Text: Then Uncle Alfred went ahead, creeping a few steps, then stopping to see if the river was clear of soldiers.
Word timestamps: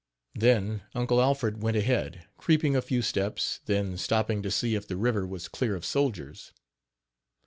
Then 0.33 0.81
Uncle 0.95 1.21
Alfred 1.21 1.61
went 1.61 1.77
ahead, 1.77 2.25
creeping 2.35 2.75
a 2.75 2.81
few 2.81 3.03
steps, 3.03 3.59
then 3.67 3.97
stopping 3.97 4.41
to 4.41 4.49
see 4.49 4.73
if 4.73 4.87
the 4.87 4.97
river 4.97 5.27
was 5.27 5.47
clear 5.47 5.75
of 5.75 5.85
soldiers. 5.85 6.53